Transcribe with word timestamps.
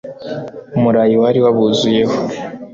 umurayi 0.77 1.15
wari 1.21 1.39
wabuzuyeho 1.45 2.15